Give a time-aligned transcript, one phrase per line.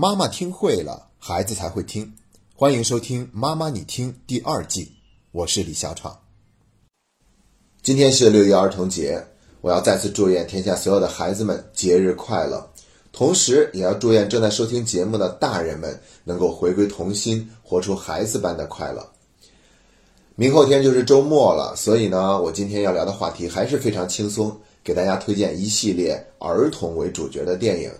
[0.00, 2.14] 妈妈听会了，孩子才会听。
[2.54, 4.92] 欢迎收听《妈妈你听》第二季，
[5.32, 6.16] 我是李小闯。
[7.82, 9.20] 今天是六一儿童节，
[9.60, 12.64] 我要再次祝愿天下所有的孩子们节日快乐，
[13.10, 19.04] 同时也要祝愿正在收听节目的大人们能够回归童心，活出孩子般的快乐。
[20.36, 27.90] 明后天就是周末了，所以呢，我今天要聊的话题还是非常轻松，给大家推荐一系列儿童为主角的电影。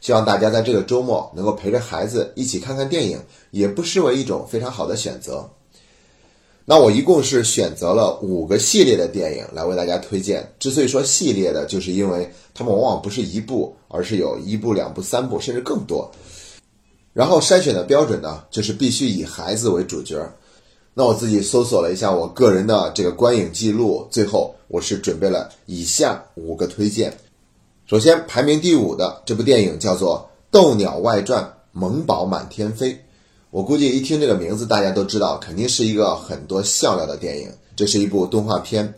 [0.00, 3.20] 希望大家在这个周末能够陪着孩子一起看看电影，
[3.50, 5.48] 也不失为一种非常好的选择。
[6.64, 10.46] 那我一共是选择了五个系列的电影来为大家推荐。
[10.58, 16.10] 之所以说系列的，就是因为它们往往不是一部，而是有一部、两部、三部，甚至更多。
[17.14, 20.30] 然后筛选的标准呢，就是必须以孩子为主角。
[20.92, 27.16] 那我自己搜索了一下我个人的这个观影记录，最后我是准备了以下五个推荐。
[27.88, 32.92] 首先排名第五的这部电影叫做《斗鸟外传：萌宝满天飞》。
[33.48, 37.50] 我估计一听这个名字，大家都知道，肯定是一个很多笑料的电影。
[37.74, 38.92] 这是一部动画片。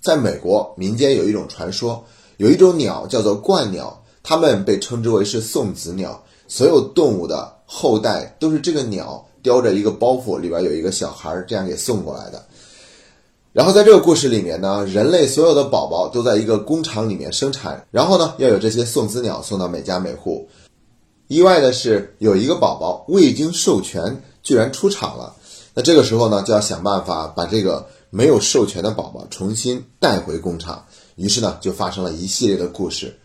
[0.00, 2.04] 在美国民间有一种传说，
[2.36, 12.40] 有一种鸟叫做鹳鸟，它们被称之为是送子鸟，所有动物的后代都是这个鸟叼着一个包袱，里边有一个小孩这样给送过来的。
[13.52, 20.48] 然后在这个故事里面呢，人类所有的宝宝都在一个工厂里面生产，然后呢，要有这些送子鸟送到每家每户。
[21.26, 25.34] 意外的是，有一个宝宝未经授权居然出厂了。
[25.74, 30.84] 那这个时候呢，就要想办法把这个没有授权的宝宝重新带回工厂。
[31.16, 33.18] 于是呢，就发生了一系列的故事。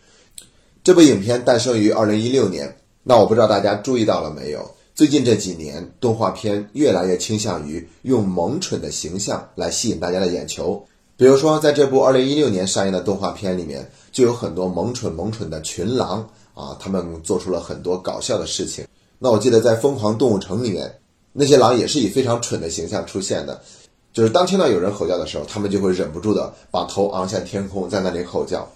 [0.82, 2.76] 这部影片诞生于二零一六年。
[3.08, 4.68] 那我不知道大家注意到了没有？
[4.96, 10.82] 最近这几年，动画片越来越倾向于用萌蠢的形象来吸引大家的眼球。
[11.18, 18.86] 比如说，在这部2016年上映的动画片里面，就有很多萌蠢萌蠢的群狼啊，他们做出了很多搞笑的事情。
[19.18, 20.90] 那我记得在《疯狂动物城》里面，
[21.34, 23.60] 那些狼也是以非常蠢的形象出现的，
[24.14, 28.66] 就是当听到有人吼叫的时候，他们就会忍不住的把头昂向天空，在那里吼叫。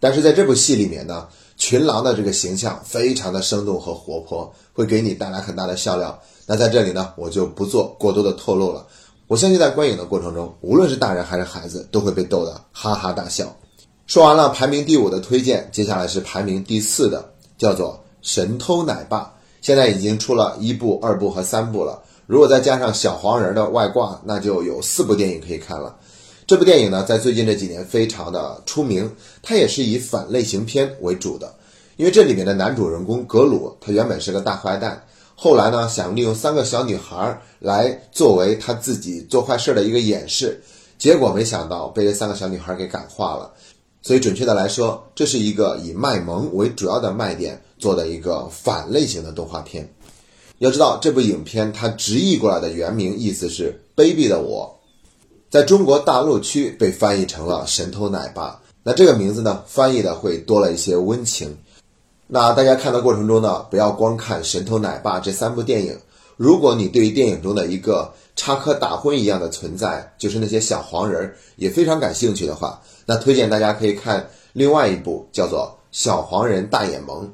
[0.00, 1.28] 但是在这部戏里面呢？
[1.62, 6.20] 群狼的这个形象非常的生动和活泼，会给你带来很大的笑料。
[6.44, 8.84] 那在这里呢，我就不做过多的透露了。
[9.28, 13.46] 我相信在观影的过程中，无论是大人还是孩子，都会被逗得哈哈大笑。
[14.08, 19.20] 说完了排名第五的推荐，接下来是排名第四的，叫做《神偷奶爸》。
[19.60, 22.02] 现在已经出了一部、二部和三部了。
[22.26, 25.94] 如果再加上小黄人的外挂，那就有四部电影可以看了。
[26.46, 29.10] 这部电影呢，在最近这几年非常的出名，
[29.42, 31.54] 它也是以反类型片为主的。
[31.96, 35.04] 因为这里面的男主人公格鲁，他原本是个大坏蛋，
[35.36, 40.60] 后来呢，想利用三个小女孩来作为他自己做坏事的一个掩饰，
[40.98, 43.52] 结果没想到被这三个小女孩给感化了。
[44.02, 49.88] 所以准确的来说，这是一个以卖萌为主要的卖点做的一个反类型的动画片。
[50.58, 54.76] 要知道，这部影片它直译过来的原名意思是“卑鄙的我”。
[55.52, 61.54] 在中国大陆区被翻译成了“神偷奶爸”，那这个名字呢，翻译的会多了一些温情。
[62.26, 65.94] 那大家看的过程中呢，不要光看《神偷奶爸》这三部电影。
[66.38, 77.26] 如果你对电影中的一个插科打诨一样的存在，就是那些小黄人，也非常感兴趣的话，那推荐大家可以看另外一部叫做《小黄人大眼萌》。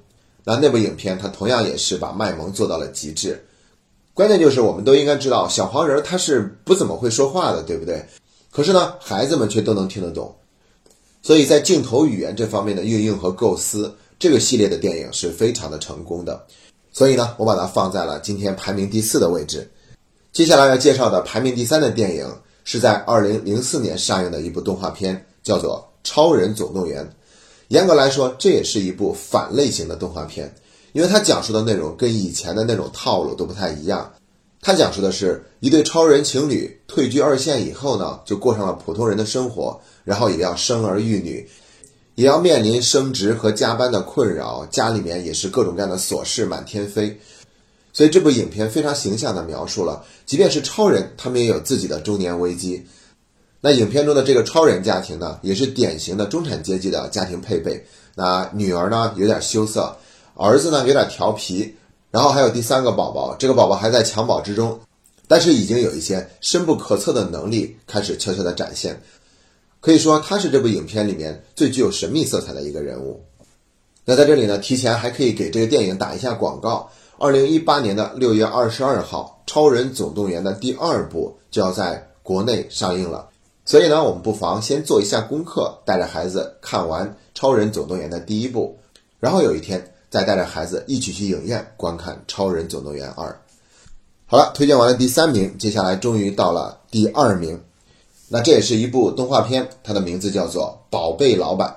[0.43, 3.45] 那那部影片它同样也是把卖萌做到了极致。
[4.19, 8.05] 关键就是我们都应该知道，小黄人他是不怎么会说话的，对不对？
[8.51, 10.34] 可是呢，孩子们却都能听得懂。
[11.23, 16.45] 所以在镜头语言这方面的运用和构思，这个系列的电影是非常的成功的。
[16.93, 19.71] 所以呢，我把它放在了今天排名第四的位置。
[20.33, 22.29] 接下来要介绍的排名第三的电影，
[22.65, 27.05] 是在二零零四年上映的一部动画片，叫做《超人总动员》。
[27.69, 30.53] 严格来说，这也是一部反类型的动画片。
[30.93, 34.12] 因为它讲述的内容跟以前的那种套路都不太一样，
[34.60, 41.49] 它讲述的是一对超人情侣退居二线以后呢，就过上了普通人的生活，然后也要生儿育女，
[42.15, 47.20] 也要面临升职和加班的困扰，家里面也是各种各样的琐事满天飞。
[47.93, 52.87] 所以这部影片非常形象地描述了，即便是超人，他们也有自己的中年危机。
[53.61, 57.85] 那影片中的这个超人家庭呢，也是典型的中产阶级的家庭配备。
[58.14, 59.96] 那女儿呢，有点羞涩。
[60.40, 61.75] 儿子呢有点调皮，
[62.12, 64.79] 然后还有第三个宝宝，这个宝宝还在襁褓之中，
[65.26, 69.02] 但是已经有一些深不可测的能力开始悄悄的展现，
[69.81, 73.20] 可以说他是这部影片里面最具有神秘色彩的一个人物。
[74.05, 76.88] 那在这里呢，提前还可以给这个电影打一下广告。
[77.19, 83.29] 二零一八年的六月二十二号，《超人总动员》的第二部就要在国内上映了，
[83.64, 87.05] 所以呢，我们不妨先做一下功课，带着孩子看完
[87.35, 88.79] 《超人总动员》的第一部，
[89.19, 89.85] 然后有一天。
[90.10, 93.28] 再带着孩子一起去影院观看《超人总动员二》。
[94.26, 97.62] 好了，推荐完了第三名，接下来终于到了第二名。
[98.28, 101.69] 那这也是一部动画片，它的名字叫做《宝贝老板》。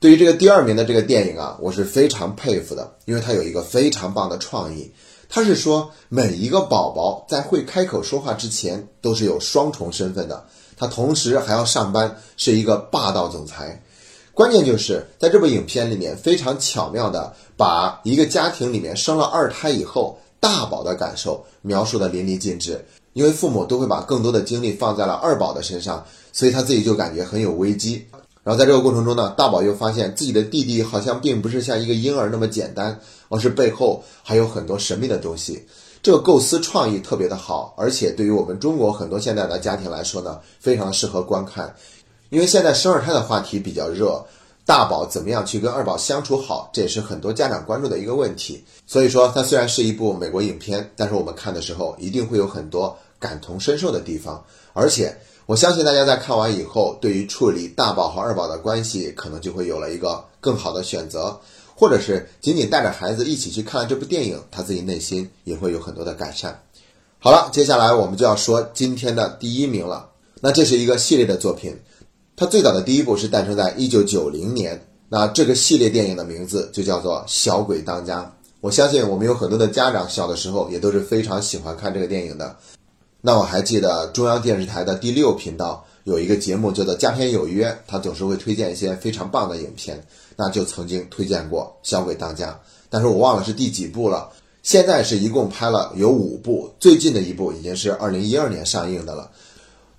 [0.00, 4.92] 对于这个第二名的这个电影啊，我是非常佩服的，因为它有一个非常棒的创意。
[5.28, 10.44] 它是说每一个宝宝在会开口说话之前，都是有双重身份的。
[10.76, 13.82] 他同时还要上班，是一个霸道总裁。
[14.34, 22.84] 关键就是在这部影片里面，非常巧妙的把一个家庭里面生了二胎以后大宝的感受描述的淋漓尽致。
[23.12, 28.04] 因为父母都会把更多的精力放在了二宝的身上，所以他自己就感觉很有危机。
[28.42, 32.98] 然后在这个过程中呢，大宝又发现自己的弟弟好像并不是像一个婴儿那么简单，
[33.28, 35.64] 而是背后还有很多神秘的东西。
[36.02, 41.72] 这个构思创意特别的好，而且对于我们中国很多现在的家庭来说呢，非常适合观看。
[42.34, 44.20] 因为现在生二胎的话题比较热，
[44.66, 48.64] 大宝怎么样去跟二宝相处好，这也是很多家长关注的一个问题。
[48.88, 52.98] 所以说，它虽然是一部美国影片，但是我们看的时候一定会有很多。
[53.20, 54.44] 感同身受的地方，
[54.74, 55.16] 而且
[55.46, 61.40] 我相信大家在看完以后，对于处理大宝和二宝的关系，可能就会有了一个更好的选择，
[61.74, 66.60] 或者是仅仅带着孩子一起去看了这部电影，他自己内心也会有很多的改善。
[67.18, 70.10] 好了，接下来我们就要说今天的第一名了。
[70.42, 71.74] 那这是一个系列的作品，
[72.36, 78.22] 它最早的第一部是诞生在一九九零年，那这个系列电影的名字就叫做《小鬼当家》。
[78.60, 82.56] 我相信我们有很多的家长小的时候也都是非常喜欢看这个电影的。
[83.20, 90.04] 那我还记得中央电视台的第六频道有一个节目叫做《佳片有约》，他总是会推荐一些非常棒的影片，
[90.36, 92.50] 那就曾经推荐过《小鬼当家》，
[92.90, 94.28] 但是我忘了是第几部了。
[94.64, 99.30] 现在是一共拍了有五部，最近的一部已经是二零一二年上映的了。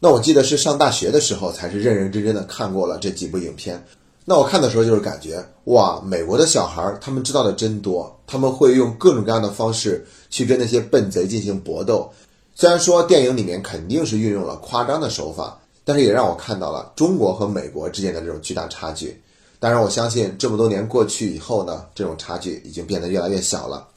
[0.05, 3.83] 那我记得是上大学的时候才是认认真真的看过了这几部影片。
[4.23, 12.07] 那我看的时候就是感觉哇，美国的小孩他们知道的真多，他们会用各种各样的方式去跟那些笨贼进行搏斗。
[12.53, 19.19] 虽然说电影里面肯定是运用了夸张的手法，但是也让我看到了中国和美国之间的这种巨大差距。
[19.59, 23.87] 当然，我相信这么多年过去以后呢，这种差距已经变得越来越小了。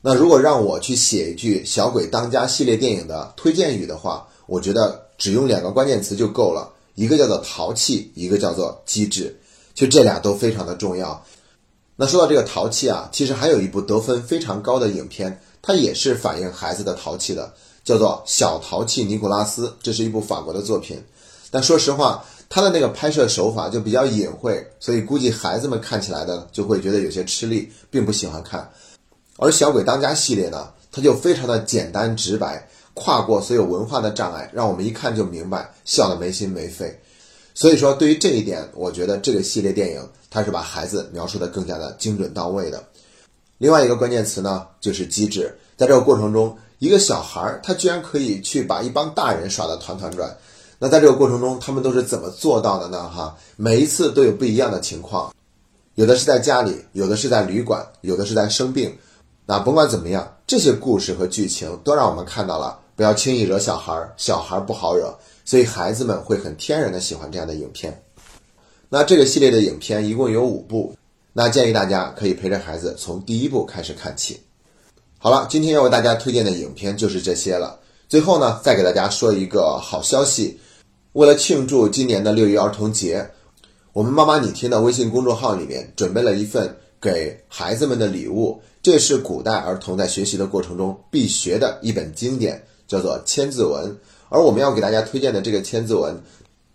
[0.00, 9.38] 那如果让我去写一句《小鬼当家》系列电影的推荐语的话，我觉得只用两个关键词就够了，一个叫做淘气，一个叫做机智，
[9.74, 11.24] 就这俩都非常的重要。
[11.94, 17.54] 那说到这个淘气啊，其实还有一部得分非常高的影片，它也是反映孩子的淘气的。
[17.82, 21.02] 叫做《小淘气尼古拉斯》，这是一部法国的作品，
[21.50, 28.70] 但说实话，它的那个拍摄手法就比较隐晦，所以估计孩子们看起来呢就会觉得有些吃力，并不喜欢看。
[29.38, 37.00] 而《小鬼当家》系列呢，它就非常的简单直白，跨过所有文化的障碍，让我们一看就明白，笑得没心没肺。
[37.54, 42.82] 所以说，对于这一点，我觉得这个系列电影它是把孩子描述的更加的精准到位的。
[43.58, 46.56] 另外一个关键词呢，就是机智，在这个过程中。
[46.78, 50.34] 一个小孩儿，他居然可以去把一帮大人耍得团团转。
[50.78, 53.06] 那在这个过程中，他们都是怎么做到的呢？
[53.06, 55.30] 哈，每一次都有不一样的情况，
[55.96, 58.96] 有的是在家里，有的是在旅馆，有的是在生病。
[59.50, 65.12] 那甭管怎么样，这些故事和剧情都让我们看到了，不要轻易惹小孩，小孩不好惹，
[65.44, 68.00] 所以孩子们会很天然的喜欢这样的影片。
[68.88, 70.94] 那这个系列的影片一共有五部，
[71.32, 74.38] 那建议大家可以陪着孩子从第一部开始看起。
[75.18, 77.80] 好了，今天要为大家推荐的影片就是这些了。
[78.08, 80.60] 最后呢，再给大家说一个好消息，
[81.14, 83.28] 为了庆祝今年的六一儿童节，
[83.92, 88.62] 我们妈妈你听的微信公众号里面准备了一份给孩子们的礼物。
[88.82, 93.90] 这是古代儿童在学习的过程中必学的一本经典，叫做《千字文》。
[94.30, 96.14] 而我们要给大家推荐的这个《千字文》，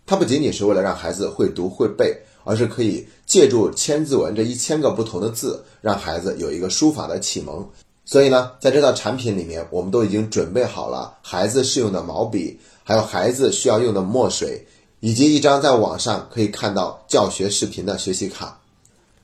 [0.06, 7.68] 它不仅仅是为了让孩子会读会背，而是可以借助《千字文》这一千个不同的字，让孩子有一个书法的启蒙。
[8.04, 14.64] 所以呢，在这套产品里面，我们都已经准备好了孩子适用的毛笔，还有孩子需要用的墨水，
[15.00, 18.60] 以及一张在网上可以看到教学视频的学习卡。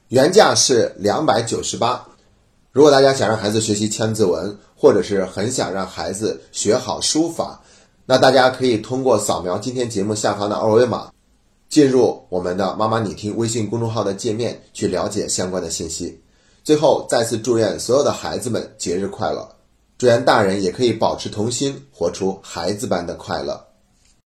[0.08, 2.08] 原价是两百九十八。
[2.72, 7.60] 如果大家想让孩子学习千字文，或者是很想让孩子学好书法，
[8.06, 11.12] 那大家可以通过扫描今天节目下方的二维码，
[11.68, 16.18] 进入我们的“妈妈你听”微信公众号的界面去了解相关的信息。
[16.64, 19.46] 最后，再次祝愿所有的孩子们节日快乐！
[19.98, 23.62] 祝愿大人也可以保持童心，活出孩子般的快乐。